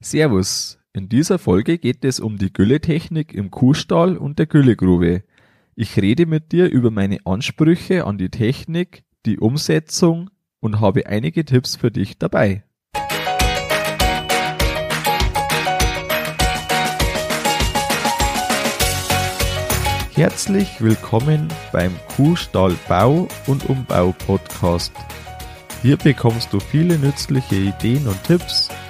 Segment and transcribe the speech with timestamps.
[0.00, 0.78] Servus.
[0.92, 5.24] In dieser Folge geht es um die Gülletechnik im Kuhstall und der Güllegrube.
[5.74, 10.30] Ich rede mit dir über meine Ansprüche an die Technik, die Umsetzung
[10.60, 12.62] und habe einige Tipps für dich dabei.
[20.14, 24.92] Herzlich willkommen beim Kuhstallbau und Umbau Podcast.
[25.82, 28.68] Hier bekommst du viele nützliche Ideen und Tipps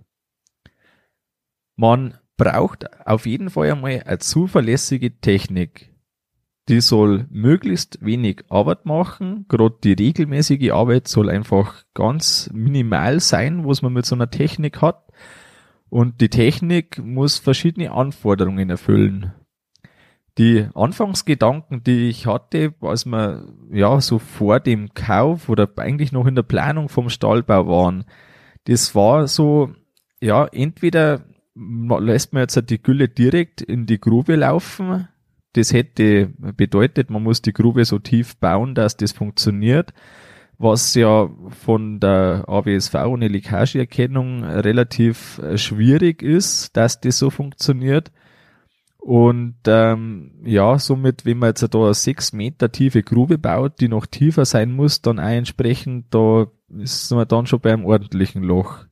[1.77, 5.93] Man braucht auf jeden Fall einmal eine zuverlässige Technik.
[6.69, 9.45] Die soll möglichst wenig Arbeit machen.
[9.49, 14.83] Gerade die regelmäßige Arbeit soll einfach ganz minimal sein, was man mit so einer Technik
[14.83, 15.05] hat.
[15.89, 19.33] Und die Technik muss verschiedene Anforderungen erfüllen.
[20.39, 26.27] Die Anfangsgedanken, die ich hatte, als wir ja so vor dem Kauf oder eigentlich noch
[26.27, 28.05] in der Planung vom Stallbau waren,
[28.66, 29.71] das war so,
[30.21, 35.09] ja, entweder lässt man jetzt die Gülle direkt in die Grube laufen.
[35.54, 39.94] Das hätte bedeutet, man muss die Grube so tief bauen, dass das funktioniert,
[40.59, 48.12] was ja von der AWSV ohne Leckageerkennung relativ äh, schwierig ist, dass das so funktioniert.
[48.99, 53.88] Und ähm, ja, somit, wenn man jetzt da eine sechs Meter tiefe Grube baut, die
[53.88, 58.84] noch tiefer sein muss, dann auch entsprechend, da ist man dann schon beim ordentlichen Loch.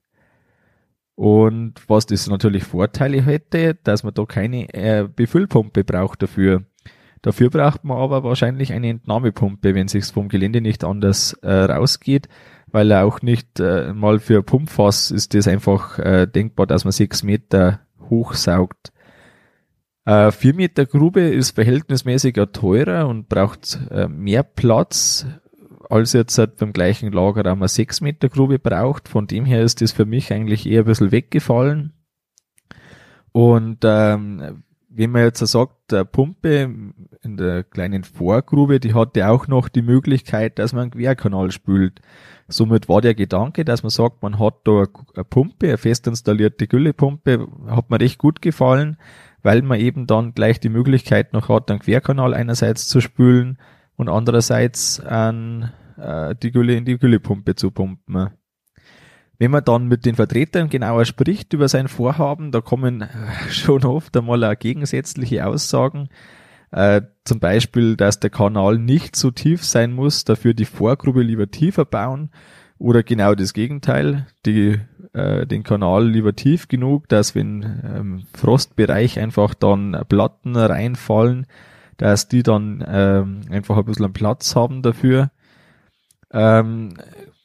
[1.16, 6.64] Und was das natürlich Vorteile hätte, dass man da keine äh, Befüllpumpe braucht dafür.
[7.22, 12.28] Dafür braucht man aber wahrscheinlich eine Entnahmepumpe, wenn sich's vom Gelände nicht anders äh, rausgeht,
[12.66, 16.92] weil er auch nicht äh, mal für Pumpfass ist das einfach äh, denkbar, dass man
[16.92, 17.80] sechs Meter
[18.10, 18.92] hochsaugt.
[20.04, 25.26] Äh, 4 Meter Grube ist verhältnismäßig teurer und braucht äh, mehr Platz,
[25.94, 29.09] als jetzt halt beim gleichen Lagerraum eine 6 Meter Grube braucht.
[29.09, 31.93] Von dem her ist das für mich eigentlich eher ein bisschen weggefallen.
[33.31, 36.62] Und ähm, wenn man jetzt sagt, der Pumpe
[37.22, 42.00] in der kleinen Vorgrube, die hatte auch noch die Möglichkeit, dass man einen Querkanal spült.
[42.49, 44.84] Somit war der Gedanke, dass man sagt, man hat da
[45.15, 48.97] eine Pumpe, eine fest installierte Güllepumpe, hat mir recht gut gefallen,
[49.43, 53.58] weil man eben dann gleich die Möglichkeit noch hat, einen Querkanal einerseits zu spülen
[53.97, 58.31] und andererseits an, äh, die Gülle in die Güllepumpe zu pumpen.
[59.38, 63.08] Wenn man dann mit den Vertretern genauer spricht über sein Vorhaben, da kommen äh,
[63.50, 66.08] schon oft einmal auch gegensätzliche Aussagen.
[66.70, 71.50] Äh, zum Beispiel, dass der Kanal nicht so tief sein muss, dafür die Vorgrube lieber
[71.50, 72.31] tiefer bauen.
[72.79, 74.81] Oder genau das Gegenteil, die
[75.12, 81.47] äh, den Kanal lieber tief genug, dass wenn ähm, Frostbereich einfach dann Platten reinfallen,
[81.97, 85.31] dass die dann ähm, einfach ein bisschen Platz haben dafür.
[86.34, 86.94] Ähm,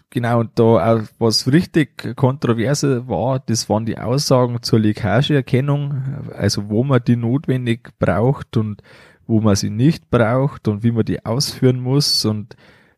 [0.10, 6.70] genau, und da auch was richtig kontroverse war, das waren die Aussagen zur Leckageerkennung, also
[6.70, 8.82] wo man die notwendig braucht und
[9.28, 12.56] wo man sie nicht braucht und wie man die ausführen muss und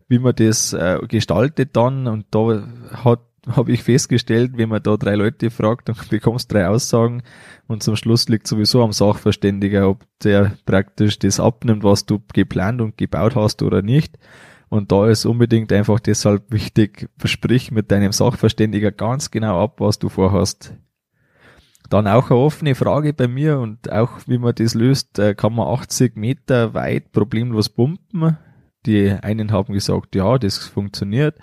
[0.08, 2.08] wie man das äh, gestaltet dann.
[2.08, 2.64] Und da
[3.04, 7.24] hat habe ich festgestellt, wenn man da drei Leute fragt, dann bekommst drei Aussagen
[7.68, 12.82] und zum Schluss liegt sowieso am Sachverständiger, ob der praktisch das abnimmt, was du geplant
[12.82, 14.18] und gebaut hast oder nicht.
[14.72, 20.00] Und da ist unbedingt einfach deshalb wichtig, versprich mit deinem Sachverständiger ganz genau ab, was
[20.00, 20.74] du vorhast.
[21.90, 25.56] Dann auch eine offene Frage bei mir und auch wie man das löst, äh, kann
[25.56, 28.38] man 80 Meter weit problemlos pumpen.
[28.86, 31.36] Die einen haben gesagt, ja, das funktioniert.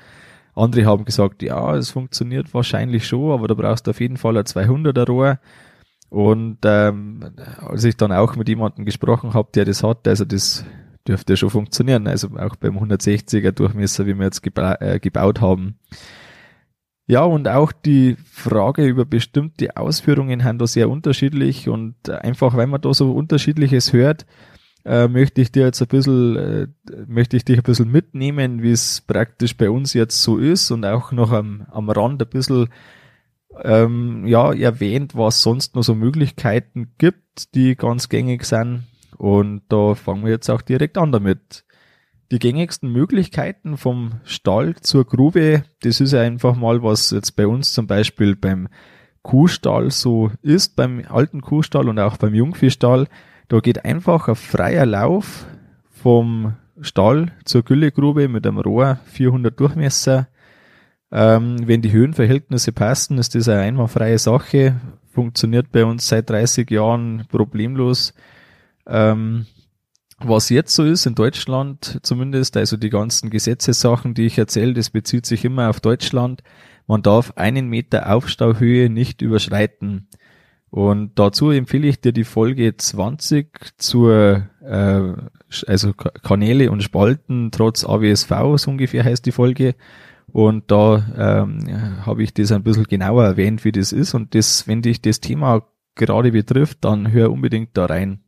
[0.55, 4.39] Andere haben gesagt, ja, es funktioniert wahrscheinlich schon, aber da brauchst du auf jeden Fall
[4.39, 5.39] ein 200er Rohr.
[6.09, 10.65] Und ähm, als ich dann auch mit jemandem gesprochen habe, der das hat, also das
[11.09, 12.07] dürfte schon funktionieren.
[12.07, 15.79] Also auch beim 160er Durchmesser, wie wir jetzt geba äh, gebaut haben.
[17.07, 22.67] Ja, und auch die Frage über bestimmte Ausführungen haben da sehr unterschiedlich und einfach, weil
[22.67, 24.27] man da so unterschiedliches hört,
[24.85, 26.67] äh, möchte ich dir jetzt ein bisschen, äh,
[27.07, 30.85] möchte ich dich ein bisschen mitnehmen, wie es praktisch bei uns jetzt so ist und
[30.85, 32.69] auch noch am, am Rand ein bisschen
[33.65, 38.85] ähm, ja, erwähnt, was sonst noch so Möglichkeiten gibt, die ganz gängig sind.
[39.17, 41.65] Und da fangen wir jetzt auch direkt an damit.
[42.31, 47.73] Die gängigsten Möglichkeiten vom Stall zur Grube, das ist einfach mal, was jetzt bei uns
[47.73, 48.69] zum Beispiel beim
[49.23, 53.09] Kuhstall so ist, beim alten Kuhstall und auch beim Jungviehstall.
[53.49, 55.47] Da geht einfach ein freier Lauf
[55.91, 60.29] vom Stall zur Güllegrube mit einem Rohr 400 Durchmesser.
[61.11, 64.81] Ähm, wenn die Höhenverhältnisse passen, ist das eine einwandfreie Sache.
[65.11, 68.13] Funktioniert bei uns seit 30 Jahren problemlos.
[68.89, 69.47] Ähm,
[70.21, 74.91] was jetzt so ist in Deutschland zumindest, also die ganzen Gesetzessachen, die ich erzähle, das
[74.91, 76.43] bezieht sich immer auf Deutschland.
[76.89, 80.09] Man darf einen Meter Aufstauhöhe nicht überschreiten.
[80.71, 85.13] Und dazu empfehle ich dir die Folge 20 zur, äh,
[85.67, 89.77] also Kanäle und Spalten trotz AWSV, so ungefähr heißt die Folge.
[90.27, 94.13] Und da ähm, habe ich das ein bisschen genauer erwähnt, wie das ist.
[94.15, 95.63] Und das, wenn dich das Thema
[95.95, 98.25] gerade betrifft, dann hör unbedingt da rein.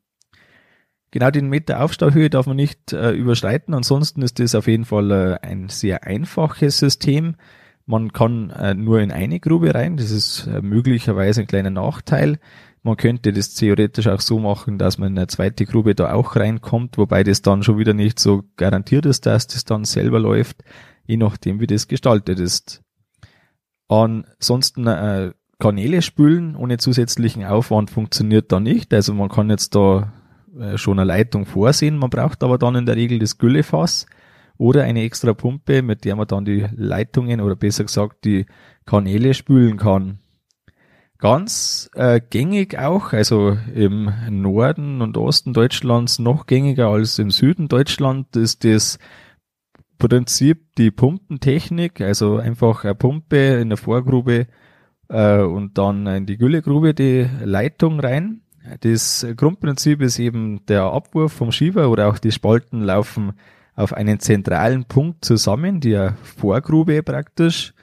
[1.12, 3.74] Genau den Meter Aufstauhöhe darf man nicht äh, überschreiten.
[3.74, 7.34] Ansonsten ist das auf jeden Fall äh, ein sehr einfaches System.
[7.84, 12.38] Man kann äh, nur in eine Grube rein, das ist äh, möglicherweise ein kleiner Nachteil.
[12.82, 16.36] Man könnte das theoretisch auch so machen, dass man in eine zweite Grube da auch
[16.36, 20.62] reinkommt, wobei das dann schon wieder nicht so garantiert ist, dass das dann selber läuft,
[21.04, 22.82] je nachdem wie das gestaltet ist.
[23.88, 28.94] Ansonsten äh, Kanäle spülen ohne zusätzlichen Aufwand funktioniert da nicht.
[28.94, 30.12] Also man kann jetzt da
[30.76, 34.06] schon eine Leitung vorsehen, man braucht aber dann in der Regel das Güllefass
[34.58, 38.46] oder eine extra Pumpe, mit der man dann die Leitungen oder besser gesagt die
[38.84, 40.18] Kanäle spülen kann.
[41.18, 47.68] Ganz äh, gängig auch, also im Norden und Osten Deutschlands noch gängiger als im Süden
[47.68, 48.98] Deutschland ist das
[49.98, 54.46] Prinzip die Pumpentechnik, also einfach eine Pumpe in der Vorgrube
[55.08, 58.40] äh, und dann in die Güllegrube die Leitung rein.
[58.80, 63.32] Das Grundprinzip ist eben der Abwurf vom Schieber oder auch die Spalten laufen
[63.74, 67.74] auf einen zentralen Punkt zusammen, die Vorgrube praktisch.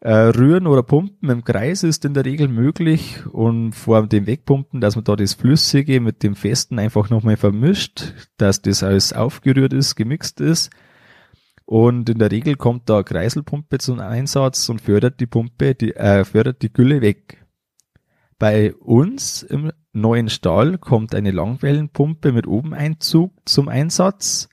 [0.00, 4.80] Äh, rühren oder pumpen im Kreis ist in der Regel möglich und vor dem Wegpumpen,
[4.80, 9.72] dass man da das Flüssige mit dem Festen einfach nochmal vermischt, dass das alles aufgerührt
[9.72, 10.70] ist, gemixt ist.
[11.64, 16.24] Und in der Regel kommt da Kreiselpumpe zum Einsatz und fördert die Pumpe, die, äh,
[16.24, 17.44] fördert die Gülle weg.
[18.38, 24.48] Bei uns im neuen Stall kommt eine Langwellenpumpe mit Obeneinzug zum Einsatz.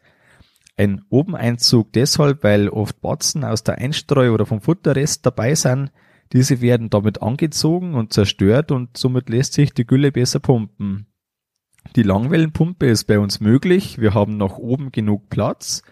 [0.78, 5.92] Ein Obeneinzug deshalb, weil oft Batzen aus der Einstreu oder vom Futterrest dabei sind.
[6.34, 11.08] Diese werden damit angezogen und zerstört und somit lässt sich die Gülle besser pumpen.
[11.96, 14.00] Die Langwellenpumpe ist bei uns möglich.
[14.00, 15.84] Wir haben nach oben genug Platz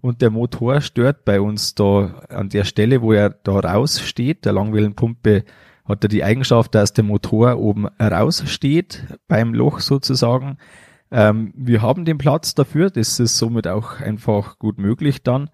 [0.00, 4.44] und der Motor stört bei uns da an der Stelle, wo er da raussteht.
[4.44, 5.44] Der Langwellenpumpe
[5.88, 10.58] hat er die Eigenschaft, dass der Motor oben raussteht beim Loch sozusagen.
[11.10, 15.50] Ähm, wir haben den Platz dafür, das ist somit auch einfach gut möglich dann.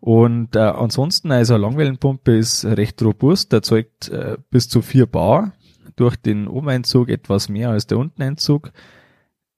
[0.00, 5.52] Und äh, ansonsten, also eine Langwellenpumpe ist recht robust, erzeugt äh, bis zu vier Bar,
[5.96, 8.72] durch den Obeneinzug etwas mehr als der Unteneinzug.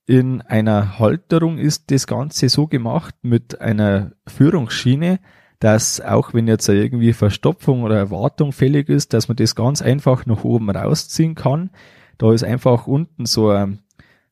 [0.07, 5.21] In einer Halterung ist das Ganze so gemacht mit einer Führungsschiene,
[5.61, 10.27] dass auch wenn jetzt irgendwie Verstopfung oder Erwartung fällig ist, dass man das ganz einfach
[10.27, 11.71] nach oben rausziehen kann.
[12.17, 13.53] Da ist einfach unten so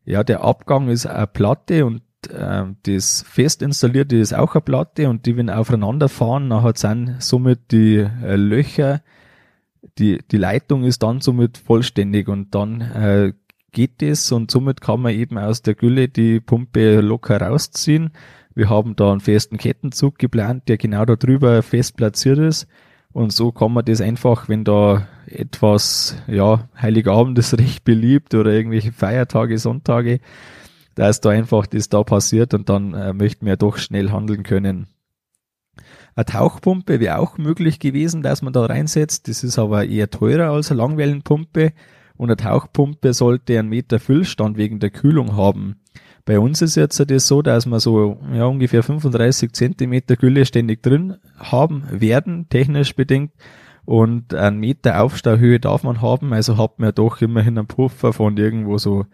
[0.06, 5.10] ja, der Abgang ist eine Platte und äh, das fest installierte ist auch eine Platte
[5.10, 9.02] und die, wenn aufeinander fahren, nachher sind somit die äh, Löcher,
[9.98, 13.32] die, die Leitung ist dann somit vollständig und dann äh,
[13.72, 18.10] geht es und somit kann man eben aus der Gülle die Pumpe locker rausziehen.
[18.56, 22.66] Wir haben da einen festen Kettenzug geplant, der genau da drüber fest platziert ist.
[23.12, 28.50] Und so kann man das einfach, wenn da etwas, ja, Heiligabend ist recht beliebt oder
[28.52, 30.20] irgendwelche Feiertage, Sonntage,
[30.94, 34.42] da ist da einfach das da passiert und dann äh, möchten wir doch schnell handeln
[34.42, 34.86] können.
[36.14, 39.28] Eine Tauchpumpe wäre auch möglich gewesen, dass man da reinsetzt.
[39.28, 41.74] Das ist aber eher teurer als eine Langwellenpumpe
[42.16, 45.76] und eine Tauchpumpe sollte einen Meter Füllstand wegen der Kühlung haben.
[46.26, 50.82] Bei uns ist jetzt das so, dass wir so ja, ungefähr 35 Zentimeter Gülle ständig
[50.82, 53.30] drin haben werden, technisch bedingt.
[53.84, 58.36] Und einen Meter Aufstauhöhe darf man haben, also hat man doch immerhin einen Puffer von
[58.36, 59.06] irgendwo so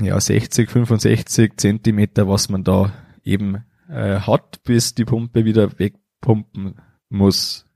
[0.00, 2.92] ja, 60, 65 Zentimeter, was man da
[3.24, 6.76] eben äh, hat, bis die Pumpe wieder wegpumpen
[7.08, 7.66] muss.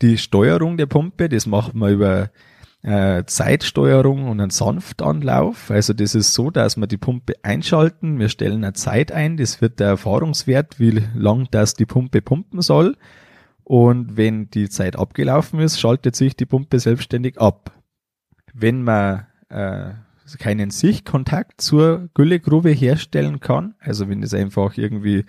[0.00, 2.30] Die Steuerung der Pumpe, das macht man über
[2.86, 5.72] äh, Zeitsteuerung und einen Sanftanlauf.
[5.72, 9.60] Also das ist so, dass wir die Pumpe einschalten, wir stellen eine Zeit ein, das
[9.60, 12.96] wird der Erfahrungswert, wie lang das die Pumpe pumpen soll.
[13.64, 17.72] Und wenn die Zeit abgelaufen ist, schaltet sich die Pumpe selbstständig ab.
[18.54, 19.90] Wenn man äh,
[20.38, 25.24] keinen Sichtkontakt zur Güllegrube herstellen kann, also wenn es einfach irgendwie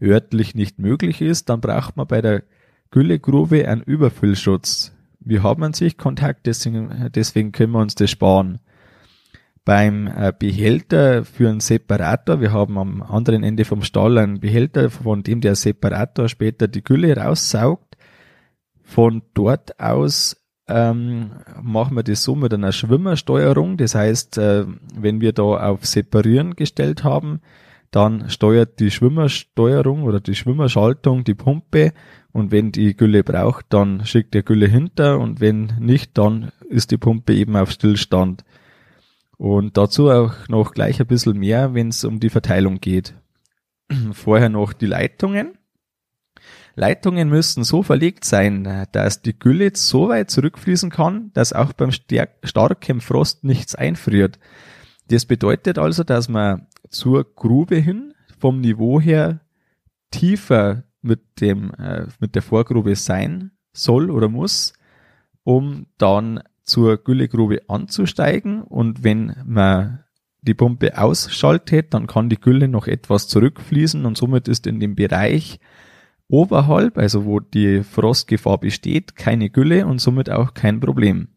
[0.00, 2.44] örtlich nicht möglich ist, dann braucht man bei der
[2.90, 4.93] Güllegrube einen Überfüllschutz.
[5.24, 8.58] Wir haben an sich Kontakt, deswegen, deswegen können wir uns das sparen.
[9.64, 14.90] Beim äh, Behälter für einen Separator, wir haben am anderen Ende vom Stall einen Behälter,
[14.90, 17.96] von dem der Separator später die Gülle raussaugt.
[18.82, 20.36] Von dort aus
[20.68, 21.30] ähm,
[21.62, 23.76] machen wir das so mit einer Schwimmersteuerung.
[23.78, 27.40] Das heißt, äh, wenn wir da auf Separieren gestellt haben,
[27.90, 31.92] dann steuert die Schwimmersteuerung oder die Schwimmerschaltung die Pumpe
[32.34, 36.90] und wenn die Gülle braucht, dann schickt der Gülle hinter und wenn nicht, dann ist
[36.90, 38.44] die Pumpe eben auf Stillstand.
[39.36, 43.14] Und dazu auch noch gleich ein bisschen mehr, wenn es um die Verteilung geht.
[44.12, 45.56] Vorher noch die Leitungen.
[46.74, 51.92] Leitungen müssen so verlegt sein, dass die Gülle so weit zurückfließen kann, dass auch beim
[51.92, 54.40] starken Frost nichts einfriert.
[55.06, 59.38] Das bedeutet also, dass man zur Grube hin vom Niveau her
[60.10, 64.72] tiefer mit dem, äh, mit der Vorgrube sein soll oder muss,
[65.42, 70.04] um dann zur Güllegrube anzusteigen und wenn man
[70.42, 74.94] die Pumpe ausschaltet, dann kann die Gülle noch etwas zurückfließen und somit ist in dem
[74.94, 75.58] Bereich
[76.28, 81.28] oberhalb, also wo die Frostgefahr besteht, keine Gülle und somit auch kein Problem.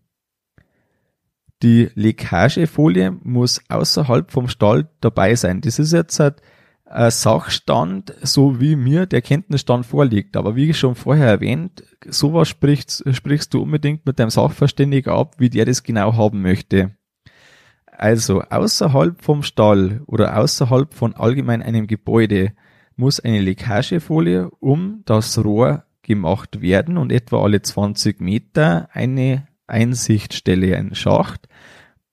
[1.63, 5.61] Die Leckagefolie muss außerhalb vom Stall dabei sein.
[5.61, 6.41] Das ist jetzt halt
[6.89, 10.37] äh, Sachstand, so wie mir der Kenntnisstand vorliegt.
[10.37, 15.49] Aber wie schon vorher erwähnt, sowas sprichst, sprichst du unbedingt mit deinem Sachverständigen ab, wie
[15.49, 16.91] der das genau haben möchte.
[17.85, 22.53] Also außerhalb vom Stall oder außerhalb von allgemein einem Gebäude
[22.95, 30.77] muss eine Leckagefolie um das Rohr gemacht werden und etwa alle 20 Meter eine Einsichtstelle,
[30.77, 31.47] ein Schacht,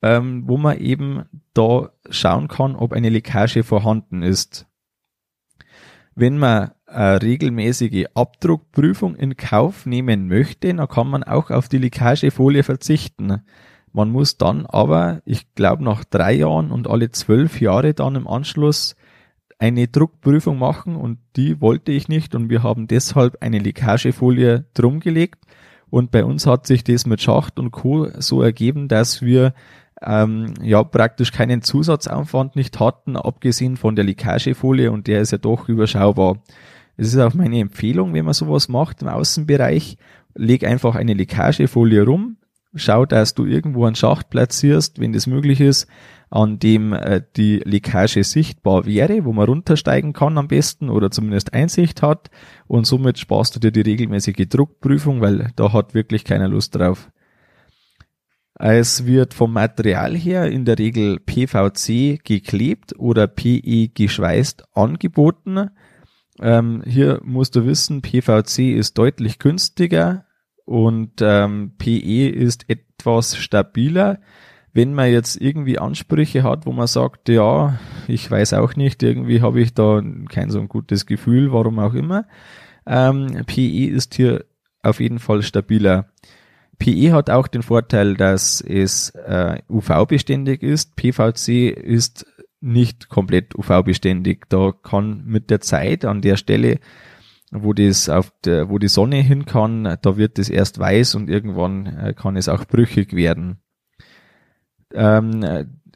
[0.04, 4.66] ähm, wo man eben da schauen kann, ob eine Leckage vorhanden ist.
[6.14, 11.78] Wenn man eine regelmäßige Abdruckprüfung in Kauf nehmen möchte, dann kann man auch auf die
[11.78, 13.40] Leckagefolie verzichten.
[13.92, 18.28] Man muss dann aber, ich glaube nach drei Jahren und alle zwölf Jahre dann im
[18.28, 18.96] Anschluss
[19.58, 25.00] eine Druckprüfung machen und die wollte ich nicht und wir haben deshalb eine Leckagefolie drum
[25.00, 25.46] gelegt
[25.88, 28.08] und bei uns hat sich das mit Schacht und Co.
[28.18, 29.54] so ergeben, dass wir
[30.06, 35.38] ähm, ja praktisch keinen Zusatzaufwand nicht hatten, abgesehen von der Leckagefolie und der ist ja
[35.38, 36.42] doch überschaubar.
[36.96, 39.96] Es ist auch meine Empfehlung, wenn man sowas macht im Außenbereich,
[40.34, 42.36] leg einfach eine Leckagefolie rum,
[42.74, 45.88] schau, dass du irgendwo einen Schacht platzierst, wenn das möglich ist,
[46.30, 51.54] an dem äh, die Leckage sichtbar wäre, wo man runtersteigen kann am besten oder zumindest
[51.54, 52.30] Einsicht hat
[52.66, 57.10] und somit sparst du dir die regelmäßige Druckprüfung, weil da hat wirklich keiner Lust drauf.
[58.56, 65.70] Es wird vom Material her in der Regel PVC geklebt oder PE geschweißt angeboten.
[66.40, 70.26] Ähm, hier musst du wissen, PVC ist deutlich günstiger
[70.64, 74.20] und ähm, PE ist etwas stabiler.
[74.72, 79.40] Wenn man jetzt irgendwie Ansprüche hat, wo man sagt, ja, ich weiß auch nicht, irgendwie
[79.40, 82.26] habe ich da kein so ein gutes Gefühl, warum auch immer.
[82.86, 84.44] Ähm, PE ist hier
[84.82, 86.06] auf jeden Fall stabiler.
[86.78, 90.96] PE hat auch den Vorteil, dass es äh, UV-beständig ist.
[90.96, 92.26] PVC ist
[92.60, 94.46] nicht komplett UV-beständig.
[94.48, 96.78] Da kann mit der Zeit an der Stelle,
[97.50, 101.30] wo das auf der, wo die Sonne hin kann, da wird es erst weiß und
[101.30, 103.58] irgendwann äh, kann es auch brüchig werden.
[104.92, 105.44] Ähm,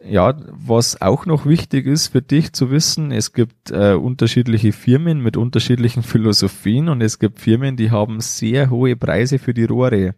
[0.04, 5.20] ja, was auch noch wichtig ist für dich zu wissen, es gibt äh, unterschiedliche Firmen
[5.22, 10.14] mit unterschiedlichen Philosophien und es gibt Firmen, die haben sehr hohe Preise für die Rohre.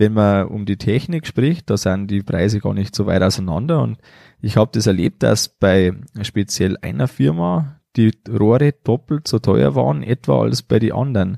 [0.00, 3.82] Wenn man um die Technik spricht, da sind die Preise gar nicht so weit auseinander
[3.82, 3.98] und
[4.40, 5.92] ich habe das erlebt, dass bei
[6.22, 11.36] speziell einer Firma die Rohre doppelt so teuer waren, etwa als bei den anderen.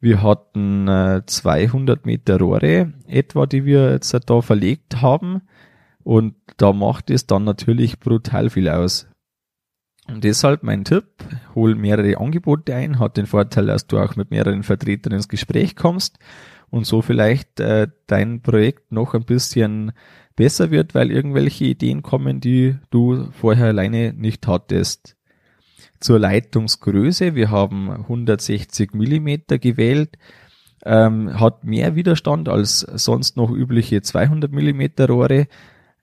[0.00, 5.42] Wir hatten äh, 200 Meter Rohre, etwa, die wir jetzt da verlegt haben
[6.02, 9.06] und da macht es dann natürlich brutal viel aus.
[10.06, 11.04] Und deshalb mein Tipp,
[11.54, 15.76] hol mehrere Angebote ein, hat den Vorteil, dass du auch mit mehreren Vertretern ins Gespräch
[15.76, 16.18] kommst
[16.70, 19.92] und so vielleicht äh, dein Projekt noch ein bisschen
[20.36, 25.16] besser wird, weil irgendwelche Ideen kommen, die du vorher alleine nicht hattest.
[26.00, 30.16] Zur Leitungsgröße, wir haben 160 Millimeter gewählt,
[30.84, 35.48] ähm, hat mehr Widerstand als sonst noch übliche 200 Millimeter Rohre,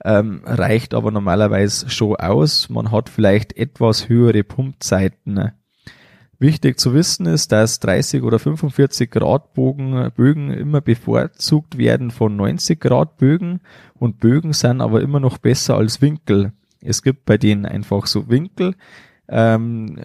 [0.04, 2.70] ähm, reicht aber normalerweise schon aus.
[2.70, 5.54] Man hat vielleicht etwas höhere Pumpzeiten.
[6.38, 12.36] Wichtig zu wissen ist, dass 30 oder 45 Grad Bogen, Bögen immer bevorzugt werden von
[12.36, 13.62] 90 Grad Bögen
[13.94, 16.52] und Bögen sind aber immer noch besser als Winkel.
[16.82, 18.76] Es gibt bei denen einfach so Winkel,
[19.28, 19.98] ähm,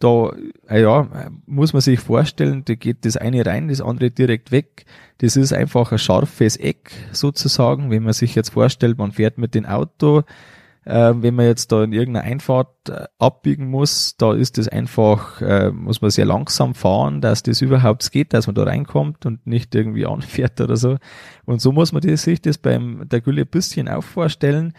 [0.00, 0.32] da,
[0.68, 4.86] äh, ja, muss man sich vorstellen, da geht das eine rein, das andere direkt weg.
[5.18, 7.90] Das ist einfach ein scharfes Eck sozusagen.
[7.90, 10.22] Wenn man sich jetzt vorstellt, man fährt mit dem Auto,
[10.84, 15.40] äh, wenn man jetzt da in irgendeiner Einfahrt äh, abbiegen muss, da ist das einfach,
[15.42, 19.46] äh, muss man sehr langsam fahren, dass das überhaupt geht, dass man da reinkommt und
[19.46, 20.96] nicht irgendwie anfährt oder so.
[21.44, 24.72] Und so muss man sich das beim der Gülle ein bisschen auch vorstellen.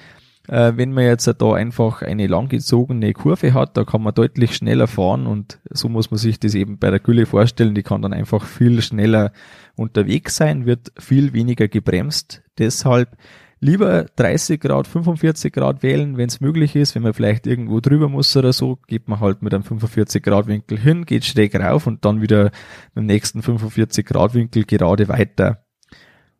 [0.47, 4.87] Äh, wenn man jetzt da einfach eine langgezogene Kurve hat, da kann man deutlich schneller
[4.87, 7.75] fahren und so muss man sich das eben bei der Gülle vorstellen.
[7.75, 9.33] Die kann dann einfach viel schneller
[9.75, 12.41] unterwegs sein, wird viel weniger gebremst.
[12.57, 13.15] Deshalb
[13.61, 16.95] lieber 30 Grad, 45 Grad wählen, wenn es möglich ist.
[16.95, 20.47] Wenn man vielleicht irgendwo drüber muss oder so, geht man halt mit einem 45 Grad
[20.47, 22.45] Winkel hin, geht schräg rauf und dann wieder
[22.93, 25.63] mit dem nächsten 45 Grad Winkel gerade weiter.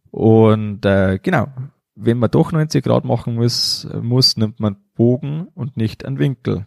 [0.10, 1.48] Und äh, genau,
[1.96, 6.66] wenn man doch 90 Grad machen muss, muss, nimmt man Bogen und nicht einen Winkel.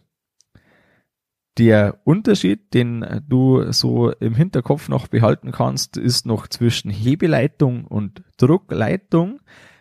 [1.57, 8.23] Der Unterschied, den du so im Hinterkopf noch behalten kannst, ist noch zwischen Hebeleitung und
[8.37, 9.39] Druckleitung,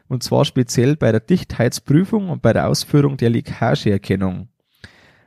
[0.09, 4.49] und zwar speziell bei der Dichtheitsprüfung und bei der Ausführung der Leckageerkennung.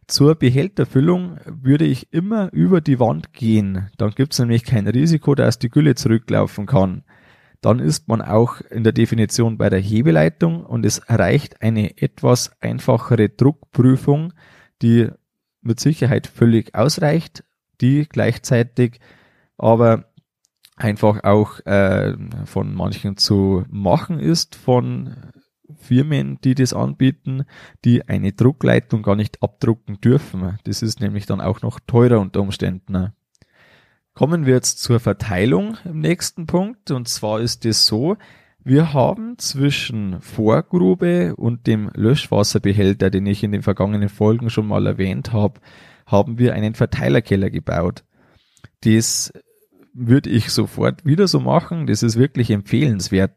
[0.07, 3.89] Zur Behälterfüllung würde ich immer über die Wand gehen.
[3.97, 7.03] Dann gibt es nämlich kein Risiko, dass die Gülle zurücklaufen kann
[7.61, 12.51] dann ist man auch in der Definition bei der Hebeleitung und es reicht eine etwas
[12.61, 14.33] einfachere Druckprüfung,
[14.81, 15.09] die
[15.61, 17.43] mit Sicherheit völlig ausreicht,
[17.81, 18.99] die gleichzeitig
[19.57, 20.06] aber
[20.77, 25.15] einfach auch äh, von manchen zu machen ist, von
[25.75, 27.45] Firmen, die das anbieten,
[27.83, 30.57] die eine Druckleitung gar nicht abdrucken dürfen.
[30.63, 33.13] Das ist nämlich dann auch noch teurer unter Umständen.
[34.13, 36.91] Kommen wir jetzt zur Verteilung im nächsten Punkt.
[36.91, 38.17] Und zwar ist es so,
[38.63, 44.87] wir haben zwischen Vorgrube und dem Löschwasserbehälter, den ich in den vergangenen Folgen schon mal
[44.87, 45.59] erwähnt habe,
[46.05, 48.03] haben wir einen Verteilerkeller gebaut.
[48.81, 49.31] Das
[49.97, 51.87] würde ich sofort wieder so machen.
[51.87, 53.33] Das ist wirklich empfehlenswert.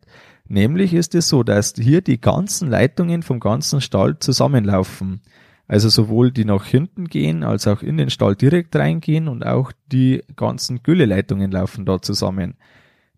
[0.46, 5.22] Nämlich ist es so, dass hier die ganzen Leitungen vom ganzen Stall zusammenlaufen.
[5.68, 9.72] Also sowohl die nach hinten gehen, als auch in den Stall direkt reingehen und auch
[9.92, 12.54] die ganzen Gülleleitungen laufen da zusammen.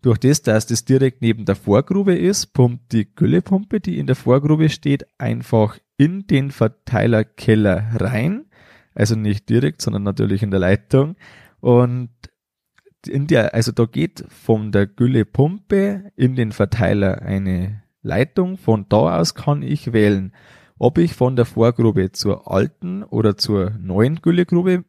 [0.03, 4.15] Durch das, dass das direkt neben der Vorgrube ist, pumpt die Güllepumpe, die in der
[4.15, 8.45] Vorgrube steht, einfach in den Verteilerkeller rein.
[8.93, 11.15] Also nicht direkt, sondern natürlich in der Leitung.
[11.61, 12.09] Und
[13.07, 18.57] in der, also da geht von der Güllepumpe in den Verteiler eine Leitung.
[18.57, 20.33] Von da aus kann ich wählen,
[20.77, 24.85] ob ich von der Vorgrube zur alten oder zur neuen Güllegrube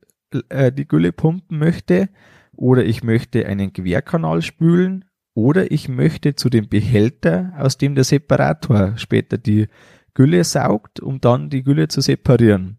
[0.49, 2.09] äh, die Gülle pumpen möchte
[2.57, 8.05] oder ich möchte einen Querkanal spülen oder ich möchte zu dem Behälter, aus dem der
[8.05, 9.67] Separator später die
[10.15, 12.79] Gülle saugt, um dann die Gülle zu separieren.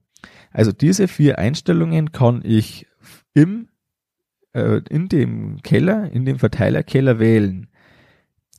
[0.51, 2.87] Also diese vier Einstellungen kann ich
[3.33, 3.67] im,
[4.55, 7.67] äh, in dem Keller, in dem Verteilerkeller wählen.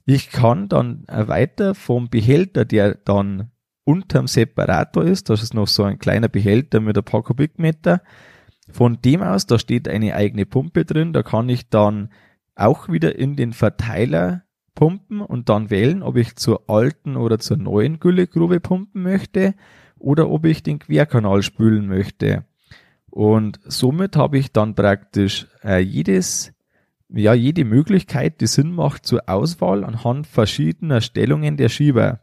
[0.05, 3.51] Ich kann dann weiter vom Behälter, der dann
[3.85, 5.31] unterm Separator ist.
[5.31, 8.03] Das ist noch so ein kleiner Behälter mit ein paar Kubikmeter.
[8.71, 11.13] Von dem aus, da steht eine eigene Pumpe drin.
[11.13, 12.11] Da kann ich dann
[12.55, 14.43] auch wieder in den Verteiler
[14.75, 19.55] pumpen und dann wählen, ob ich zur alten oder zur neuen Güllegrube pumpen möchte
[19.99, 22.45] oder ob ich den Querkanal spülen möchte.
[23.17, 26.53] Und somit habe ich dann praktisch äh, jedes,
[27.09, 32.21] ja, jede Möglichkeit, die Sinn macht zur Auswahl anhand verschiedener Stellungen der Schieber.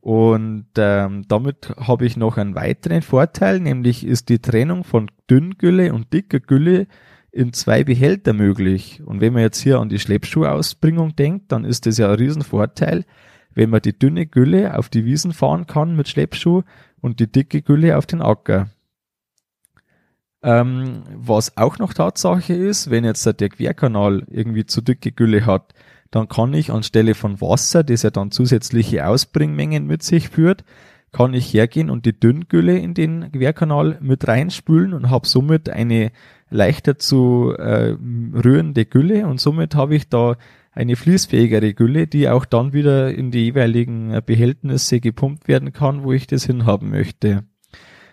[0.00, 5.92] Und ähm, damit habe ich noch einen weiteren Vorteil, nämlich ist die Trennung von Dünngülle
[5.92, 6.86] und dicker Gülle
[7.32, 9.02] in zwei Behälter möglich.
[9.04, 13.04] Und wenn man jetzt hier an die Schleppschuhausbringung denkt, dann ist das ja ein Riesenvorteil,
[13.52, 16.62] wenn man die dünne Gülle auf die Wiesen fahren kann mit Schleppschuh
[17.00, 18.70] und die dicke Gülle auf den Acker.
[20.42, 25.74] Ähm, was auch noch Tatsache ist, wenn jetzt der Querkanal irgendwie zu dicke Gülle hat,
[26.10, 30.64] dann kann ich anstelle von Wasser, das ja dann zusätzliche Ausbringmengen mit sich führt,
[31.12, 36.12] kann ich hergehen und die Dünngülle in den Querkanal mit reinspülen und habe somit eine
[36.50, 37.96] leichter zu äh,
[38.34, 40.36] rührende Gülle und somit habe ich da
[40.72, 46.12] eine fließfähigere Gülle, die auch dann wieder in die jeweiligen Behältnisse gepumpt werden kann, wo
[46.12, 47.44] ich das hinhaben möchte.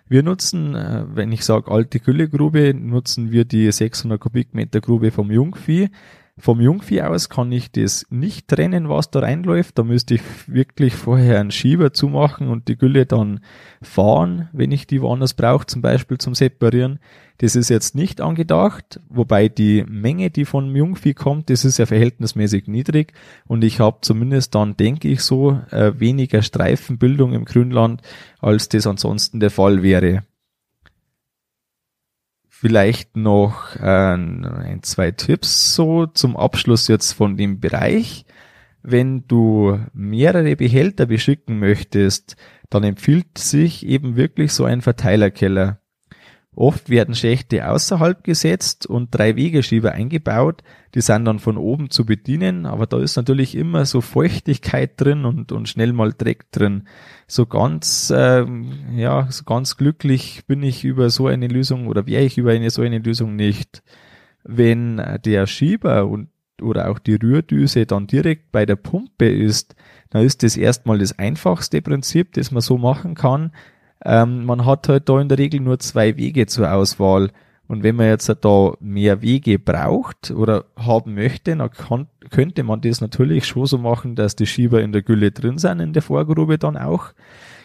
[0.08, 5.32] Wir nutzen, äh, wenn ich sage alte Güllegrube, nutzen wir die 600 Kubikmeter Grube vom
[5.32, 5.90] Jungvieh.
[6.38, 9.78] Vom Jungvieh aus kann ich das nicht trennen, was da reinläuft.
[9.78, 13.40] Da müsste ich wirklich vorher einen Schieber zumachen und die Gülle dann
[13.82, 17.00] fahren, wenn ich die woanders brauche, zum Beispiel zum Separieren.
[17.38, 21.86] Das ist jetzt nicht angedacht, wobei die Menge, die von Jungvieh kommt, das ist ja
[21.86, 23.14] verhältnismäßig niedrig
[23.46, 28.02] und ich habe zumindest dann, denke ich so, äh, weniger Streifenbildung im Grünland,
[28.40, 30.24] als das ansonsten der Fall wäre.
[32.58, 38.26] Vielleicht noch ein, ein, zwei Tipps so zum Abschluss jetzt von dem Bereich.
[38.82, 42.38] Wenn du mehrere Behälter beschicken möchtest,
[42.70, 45.82] dann empfiehlt sich eben wirklich so ein Verteilerkeller.
[46.56, 50.64] Oft werden Schächte außerhalb gesetzt und drei Wegeschieber eingebaut,
[50.94, 55.26] die sind dann von oben zu bedienen, aber da ist natürlich immer so Feuchtigkeit drin
[55.26, 56.88] und, und schnell mal Dreck drin.
[57.28, 62.24] So ganz, ähm, ja, so ganz glücklich bin ich über so eine Lösung oder wäre
[62.24, 63.84] ich über eine so eine Lösung nicht.
[64.44, 66.30] Wenn der Schieber und
[66.62, 69.76] oder auch die Rührdüse dann direkt bei der Pumpe ist,
[70.10, 73.52] dann ist das erstmal das einfachste Prinzip, das man so machen kann.
[74.04, 77.32] Ähm, man hat halt da in der Regel nur zwei Wege zur Auswahl.
[77.68, 82.82] Und wenn man jetzt da mehr Wege braucht oder haben möchte, dann kann, könnte man
[82.82, 86.04] das natürlich schon so machen, dass die Schieber in der Gülle drin sind, in der
[86.04, 87.08] Vorgrube dann auch.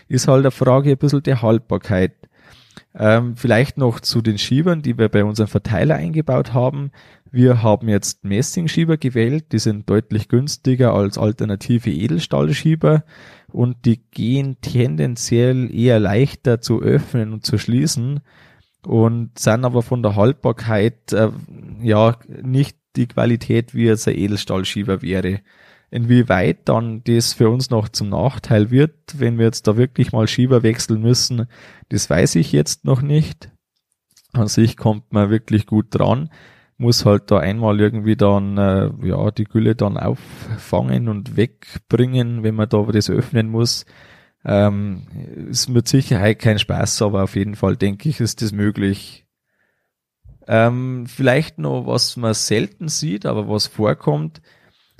[0.08, 2.12] Ist halt eine Frage ein bisschen der Haltbarkeit.
[2.94, 6.90] Ähm, vielleicht noch zu den Schiebern, die wir bei unserem Verteiler eingebaut haben.
[7.30, 13.04] Wir haben jetzt Messingschieber gewählt, die sind deutlich günstiger als alternative Edelstahlschieber
[13.52, 18.20] und die gehen tendenziell eher leichter zu öffnen und zu schließen
[18.86, 21.30] und sind aber von der Haltbarkeit äh,
[21.82, 25.40] ja nicht die Qualität, wie jetzt ein Edelstahlschieber wäre.
[25.90, 30.28] Inwieweit dann das für uns noch zum Nachteil wird, wenn wir jetzt da wirklich mal
[30.28, 31.46] Schieber wechseln müssen,
[31.88, 33.50] das weiß ich jetzt noch nicht.
[34.32, 36.30] An sich kommt man wirklich gut dran,
[36.80, 42.54] muss halt da einmal irgendwie dann äh, ja die Gülle dann auffangen und wegbringen, wenn
[42.54, 43.84] man da das öffnen muss.
[44.44, 45.02] Ähm,
[45.50, 49.26] ist mit Sicherheit kein Spaß, aber auf jeden Fall denke ich, ist das möglich.
[50.48, 54.40] Ähm, vielleicht noch, was man selten sieht, aber was vorkommt,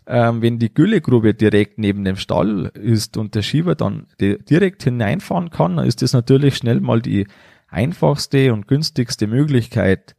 [0.06, 5.48] ähm, wenn die Güllegrube direkt neben dem Stall ist und der Schieber dann direkt hineinfahren
[5.48, 7.26] kann, dann ist das natürlich schnell mal die
[7.68, 10.14] einfachste und günstigste Möglichkeit.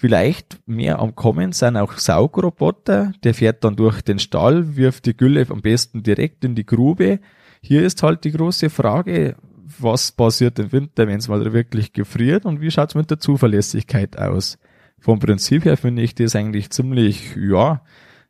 [0.00, 5.16] Vielleicht mehr am Kommen sind auch Saugroboter, der fährt dann durch den Stall, wirft die
[5.16, 7.20] Gülle am besten direkt in die Grube
[7.60, 9.36] hier ist halt die große Frage,
[9.78, 13.18] was passiert im Winter, wenn es mal wirklich gefriert und wie schaut es mit der
[13.18, 14.58] Zuverlässigkeit aus?
[14.98, 17.82] Vom Prinzip her finde ich das eigentlich ziemlich, ja,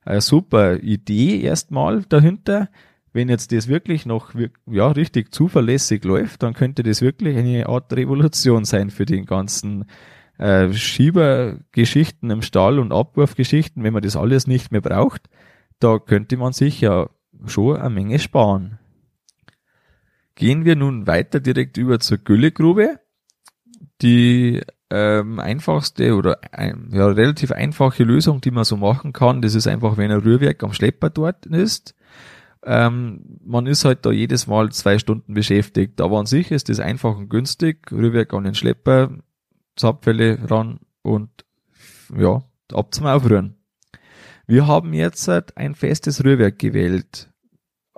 [0.05, 2.69] eine super Idee erstmal dahinter.
[3.13, 4.35] Wenn jetzt das wirklich noch
[4.67, 9.87] ja, richtig zuverlässig läuft, dann könnte das wirklich eine Art Revolution sein für den ganzen
[10.39, 15.29] äh, Schiebergeschichten im Stall und Abwurfgeschichten, wenn man das alles nicht mehr braucht.
[15.81, 17.11] Da könnte man sich ja
[17.47, 18.79] schon eine Menge sparen.
[20.35, 23.01] Gehen wir nun weiter direkt über zur Güllegrube.
[24.01, 29.55] Die ähm, einfachste oder ein, ja, relativ einfache Lösung, die man so machen kann, das
[29.55, 31.95] ist einfach, wenn ein Rührwerk am Schlepper dort ist.
[32.65, 36.81] Ähm, man ist halt da jedes Mal zwei Stunden beschäftigt, aber an sich ist das
[36.81, 37.91] einfach und günstig.
[37.93, 39.11] Rührwerk an den Schlepper,
[39.79, 41.31] Zapfwelle ran und
[42.17, 43.57] ja, ab zum Aufrühren.
[44.47, 47.29] Wir haben jetzt ein festes Rührwerk gewählt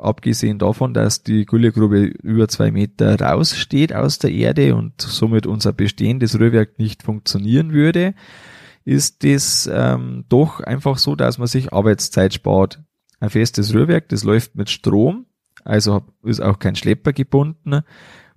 [0.00, 5.72] abgesehen davon, dass die Güllegrube über zwei Meter raussteht aus der Erde und somit unser
[5.72, 8.14] bestehendes Rührwerk nicht funktionieren würde,
[8.84, 12.82] ist es ähm, doch einfach so, dass man sich Arbeitszeit spart.
[13.20, 15.26] Ein festes Rührwerk, das läuft mit Strom,
[15.64, 17.82] also ist auch kein Schlepper gebunden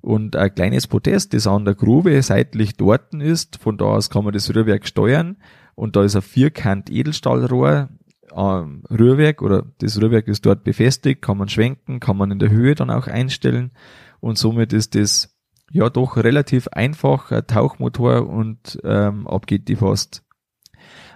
[0.03, 3.57] und ein kleines Podest, das an der Grube seitlich dort ist.
[3.57, 5.37] Von da aus kann man das Rührwerk steuern
[5.75, 7.89] und da ist ein vierkant Edelstahlrohr
[8.33, 12.49] am Rührwerk oder das Rührwerk ist dort befestigt, kann man schwenken, kann man in der
[12.49, 13.71] Höhe dann auch einstellen
[14.19, 15.37] und somit ist das
[15.71, 20.23] ja doch relativ einfach, ein Tauchmotor und ähm, ab geht die Post.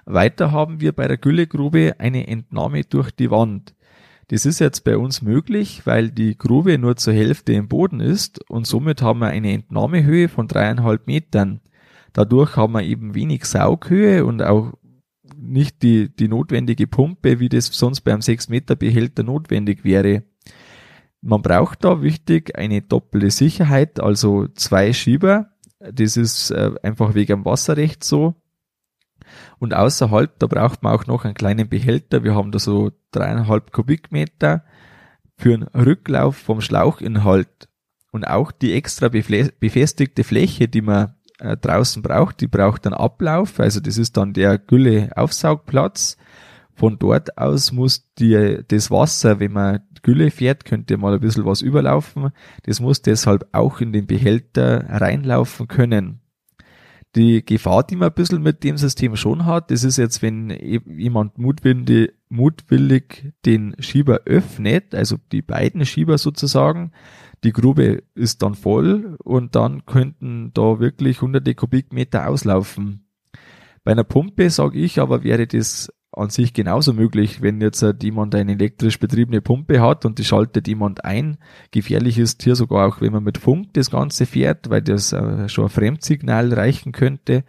[0.06, 3.76] Weiter haben wir bei der Güllegrube eine Entnahme durch die Wand.
[4.30, 8.44] Das ist jetzt bei uns möglich, weil die Grube nur zur Hälfte im Boden ist
[8.50, 11.62] und somit haben wir eine Entnahmehöhe von dreieinhalb Metern.
[12.12, 14.74] Dadurch haben wir eben wenig Saughöhe und auch
[15.36, 20.24] nicht die, die notwendige Pumpe, wie das sonst beim 6 Meter Behälter notwendig wäre.
[21.22, 25.52] Man braucht da wichtig eine doppelte Sicherheit, also zwei Schieber.
[25.80, 28.36] Das ist äh, einfach wegen dem Wasserrecht so.
[29.60, 32.24] Und außerhalb, da braucht man auch noch einen kleinen Behälter.
[32.24, 34.64] Wir haben da so dreieinhalb Kubikmeter
[35.38, 37.70] für einen Rücklauf vom Schlauchinhalt.
[38.12, 43.60] Und auch die extra befestigte Fläche, die man äh, draußen braucht, die braucht einen Ablauf.
[43.60, 46.18] Also das ist dann der Gülle-Aufsaugplatz.
[46.74, 51.46] Von dort aus muss die, das Wasser, wenn man Gülle fährt, könnte mal ein bisschen
[51.46, 52.30] was überlaufen.
[52.64, 56.22] Das muss deshalb auch in den Behälter reinlaufen können.
[57.18, 60.52] Die Gefahr, die man ein bisschen mit dem System schon hat, das ist jetzt, wenn
[60.52, 66.92] jemand mutwillig, mutwillig den Schieber öffnet, also die beiden Schieber sozusagen,
[67.44, 73.08] die Grube ist dann voll und dann könnten da wirklich hunderte Kubikmeter auslaufen.
[73.84, 78.36] Bei einer Pumpe, sage ich, aber wäre das an sich genauso möglich, wenn jetzt jemand
[78.36, 81.38] eine elektrisch betriebene Pumpe hat und die schaltet jemand ein.
[81.72, 85.48] Gefährlich ist hier sogar auch, wenn man mit Funk das Ganze fährt, weil das äh,
[85.48, 87.44] schon ein Fremdsignal reichen könnte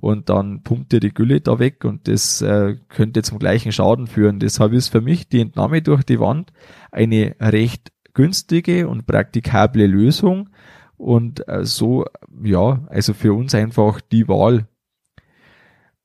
[0.00, 4.06] und dann pumpt ihr die Gülle da weg und das äh, könnte zum gleichen Schaden
[4.06, 4.38] führen.
[4.38, 6.52] Deshalb ist für mich die Entnahme durch die Wand
[6.90, 10.50] eine recht günstige und praktikable Lösung
[10.96, 12.04] und so,
[12.44, 14.68] ja, also für uns einfach die Wahl,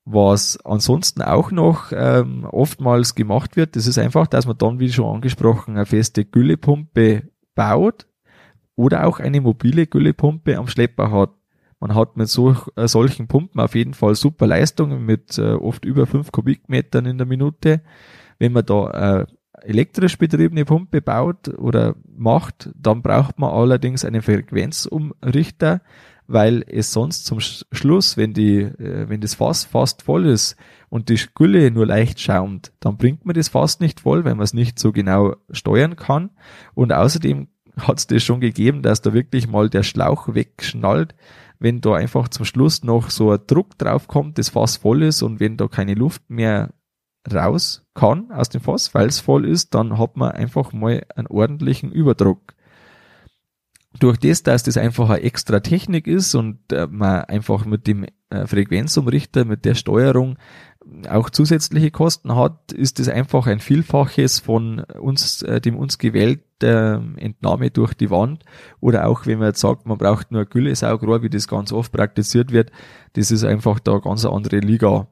[0.10, 4.92] was ansonsten auch noch ähm, oftmals gemacht wird, das ist einfach, dass man dann, wie
[4.92, 7.24] schon angesprochen, eine feste Güllepumpe
[7.56, 8.08] baut
[8.78, 11.32] oder auch eine mobile Güllepumpe am Schlepper hat.
[11.82, 15.84] Man hat mit so, äh, solchen Pumpen auf jeden Fall super Leistungen mit äh, oft
[15.84, 17.82] über fünf Kubikmetern in der Minute.
[18.40, 19.26] Wenn man da äh,
[19.62, 25.82] elektrisch betriebene Pumpe baut oder macht, dann braucht man allerdings einen Frequenzumrichter,
[26.28, 30.58] weil es sonst zum Schluss, wenn die, äh, wenn das Fass fast voll ist
[30.90, 34.44] und die Gülle nur leicht schaumt, dann bringt man das Fass nicht voll, weil man
[34.44, 36.32] es nicht so genau steuern kann.
[36.76, 41.16] Und außerdem hat es das schon gegeben, dass da wirklich mal der Schlauch wegschnallt,
[41.60, 45.22] wenn da einfach zum Schluss noch so ein Druck drauf kommt, das Fass voll ist
[45.24, 46.74] und wenn da keine Luft mehr
[47.32, 51.28] raus kann aus dem Fass, weil es voll ist, dann hat man einfach mal einen
[51.28, 52.54] ordentlichen Überdruck
[54.00, 58.06] durch das, dass das einfach eine extra Technik ist und äh, man einfach mit dem
[58.30, 60.38] äh, Frequenzumrichter, mit der Steuerung
[61.10, 67.18] auch zusätzliche Kosten hat, ist das einfach ein Vielfaches von uns, äh, dem uns gewählten
[67.18, 68.44] Entnahme durch die Wand.
[68.80, 71.92] Oder auch wenn man jetzt sagt, man braucht nur ein Güllesaugrohr, wie das ganz oft
[71.92, 72.72] praktiziert wird,
[73.14, 75.08] das ist einfach da ganz eine andere Liga.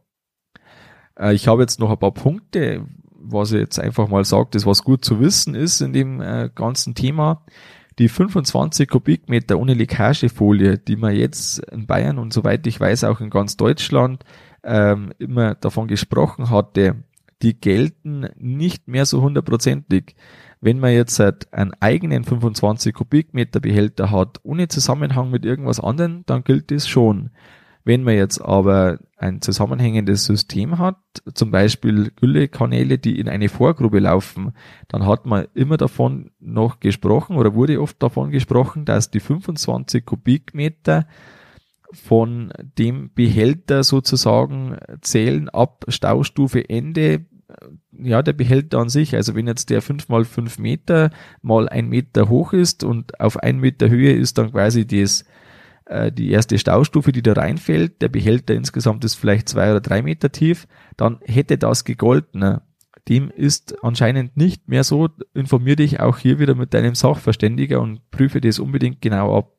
[1.19, 4.65] Äh, ich habe jetzt noch ein paar Punkte, was ich jetzt einfach mal sage, das
[4.65, 7.43] was gut zu wissen ist in dem äh, ganzen Thema
[7.99, 13.21] die 25 Kubikmeter ohne Leckagefolie, die man jetzt in Bayern und soweit ich weiß auch
[13.21, 14.23] in ganz Deutschland
[14.63, 17.03] ähm, immer davon gesprochen hatte,
[17.41, 20.15] die gelten nicht mehr so hundertprozentig.
[20.62, 26.23] Wenn man jetzt halt einen eigenen 25 Kubikmeter Behälter hat, ohne Zusammenhang mit irgendwas anderem,
[26.25, 27.29] dann gilt das schon.
[27.86, 30.98] Wenn man jetzt aber ein zusammenhängendes System hat,
[31.36, 34.54] zum Beispiel Güllekanäle, die in eine Vorgrube laufen,
[34.88, 40.04] dann hat man immer davon noch gesprochen oder wurde oft davon gesprochen, dass die 25
[40.04, 41.06] Kubikmeter
[41.93, 47.28] von dem Behälter sozusagen zählen ab Staustufe Ende.
[47.91, 51.12] Ja, der Behälter an sich, also wenn jetzt der 5 mal 5 Meter
[51.43, 55.24] mal ein Meter hoch ist und auf ein Meter Höhe ist dann quasi das
[55.86, 60.02] äh, die erste Staustufe, die da reinfällt, der Behälter insgesamt ist vielleicht zwei oder drei
[60.02, 60.67] Meter tief,
[60.98, 62.60] dann hätte das gegolten.
[63.08, 65.10] Dem ist anscheinend nicht mehr so.
[65.34, 69.52] Informier dich auch hier wieder mit deinem Sachverständiger und prüfe das unbedingt genau ab.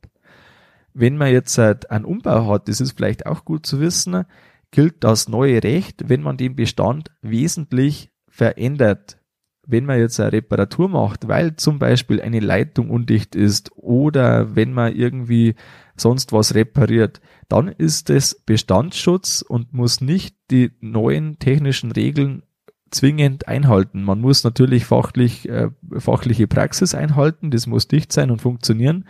[0.95, 4.25] Wenn man jetzt einen Umbau hat, das ist vielleicht auch gut zu wissen,
[4.73, 9.19] gilt das neue Recht, wenn man den Bestand wesentlich verändert
[9.67, 14.73] wenn man jetzt eine Reparatur macht, weil zum Beispiel eine Leitung undicht ist oder wenn
[14.73, 15.57] man irgendwie
[16.01, 22.43] sonst was repariert, dann ist es Bestandsschutz und muss nicht die neuen technischen Regeln
[22.91, 24.03] zwingend einhalten.
[24.03, 29.07] Man muss natürlich fachlich, äh, fachliche Praxis einhalten, das muss dicht sein und funktionieren.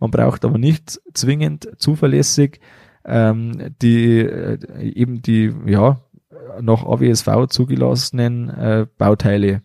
[0.00, 2.60] Man braucht aber nicht zwingend zuverlässig
[3.08, 4.58] ähm, die äh,
[4.92, 6.00] eben die ja
[6.60, 9.62] nach AWSV zugelassenen äh, Bauteile.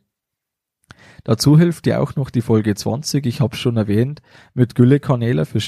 [1.23, 4.21] Dazu hilft ja auch noch die Folge 20, ich habe schon erwähnt,
[4.53, 5.59] mit Güllekanäle für,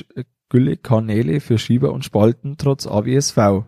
[0.49, 3.65] Güllekanäle für Schieber und Spalten trotz AWSV.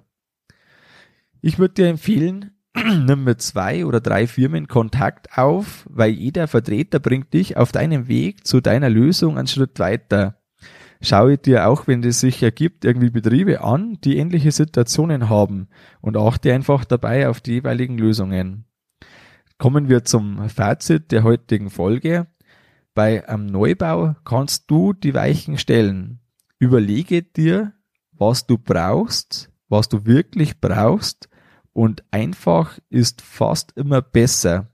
[1.41, 6.99] Ich würde dir empfehlen, nimm mit zwei oder drei Firmen Kontakt auf, weil jeder Vertreter
[6.99, 10.41] bringt dich auf deinem Weg zu deiner Lösung einen Schritt weiter.
[11.01, 15.67] Schaue dir auch, wenn es sich ergibt, irgendwie Betriebe an, die ähnliche Situationen haben
[16.01, 18.65] und achte einfach dabei auf die jeweiligen Lösungen.
[19.59, 22.27] Kommen wir zum Fazit der heutigen Folge.
[22.93, 26.19] Bei einem Neubau kannst du die Weichen stellen.
[26.59, 27.73] Überlege dir,
[28.11, 31.29] was du brauchst, was du wirklich brauchst
[31.73, 34.71] und einfach ist fast immer besser.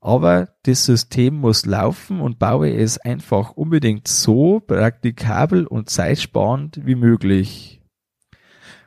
[0.00, 6.94] Aber das System muss laufen und baue es einfach unbedingt so praktikabel und zeitsparend wie
[6.94, 7.82] möglich.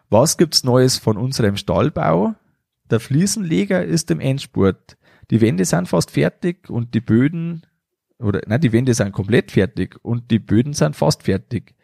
[0.10, 2.36] Was gibt's Neues von unserem Stallbau?
[2.90, 4.98] Der Fliesenleger ist im Endspurt.
[5.32, 7.66] Die Wände sind fast fertig und die Böden,
[8.20, 11.76] oder, nein, die Wände sind komplett fertig und die Böden sind fast fertig.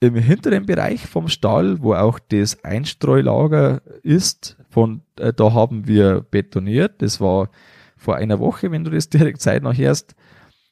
[0.00, 6.20] Im hinteren Bereich vom Stall, wo auch das Einstreulager ist, von äh, da haben wir
[6.20, 7.00] betoniert.
[7.00, 7.50] Das war
[7.96, 10.14] vor einer Woche, wenn du das direkt Zeit noch hörst.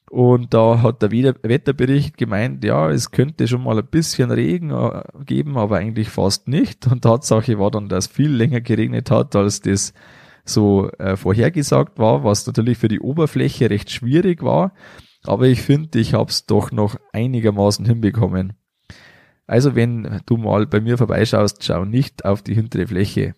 [0.09, 5.01] Und da hat der Wetterbericht gemeint, ja, es könnte schon mal ein bisschen Regen äh,
[5.25, 6.85] geben, aber eigentlich fast nicht.
[6.85, 9.93] Und Tatsache war dann, dass viel länger geregnet hat, als das
[10.45, 14.73] so äh, vorhergesagt war, was natürlich für die Oberfläche recht schwierig war.
[15.23, 18.53] Aber ich finde, ich habe es doch noch einigermaßen hinbekommen.
[19.53, 23.35] Also wenn du mal bei mir vorbeischaust, schau nicht auf die hintere Fläche.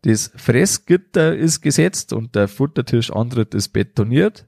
[0.00, 4.46] Das Fressgitter ist gesetzt und der Futtertischantritt ist betoniert.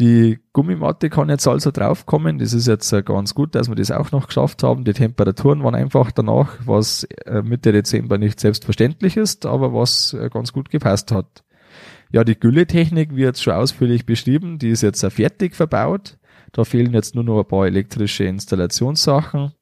[0.00, 2.40] Die Gummimatte kann jetzt also draufkommen.
[2.40, 4.82] Das ist jetzt ganz gut, dass wir das auch noch geschafft haben.
[4.82, 10.28] Die Temperaturen waren einfach danach, was äh, Mitte Dezember nicht selbstverständlich ist, aber was äh,
[10.28, 11.44] ganz gut gepasst hat.
[12.10, 14.58] Ja, die Gülletechnik wird schon ausführlich beschrieben.
[14.58, 16.18] Die ist jetzt fertig verbaut.
[16.50, 19.52] Da fehlen jetzt nur noch ein paar elektrische Installationssachen.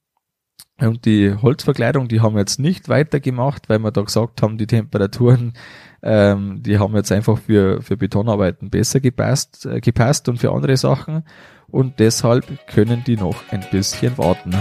[0.78, 4.66] Und die Holzverkleidung, die haben wir jetzt nicht weitergemacht, weil wir da gesagt haben, die
[4.66, 5.54] Temperaturen,
[6.02, 10.76] ähm, die haben jetzt einfach für, für Betonarbeiten besser gepasst, äh, gepasst und für andere
[10.76, 11.24] Sachen.
[11.68, 14.54] Und deshalb können die noch ein bisschen warten.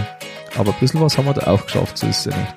[0.58, 2.56] Aber ein bisschen was haben wir da auch geschafft, so ist es ja nicht.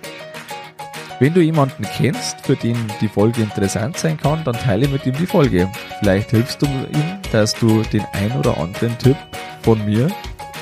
[1.21, 5.14] Wenn du jemanden kennst, für den die Folge interessant sein kann, dann teile mit ihm
[5.14, 5.68] die Folge.
[5.99, 9.16] Vielleicht hilfst du ihm, dass du den ein oder anderen Tipp
[9.62, 10.09] von mir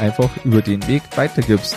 [0.00, 1.76] einfach über den Weg weitergibst.